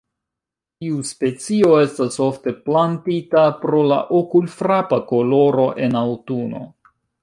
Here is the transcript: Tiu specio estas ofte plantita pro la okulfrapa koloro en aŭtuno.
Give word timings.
Tiu 0.83 1.03
specio 1.09 1.69
estas 1.81 2.17
ofte 2.29 2.55
plantita 2.71 3.45
pro 3.61 3.85
la 3.95 4.03
okulfrapa 4.25 5.03
koloro 5.15 5.71
en 5.87 6.05
aŭtuno. 6.07 6.69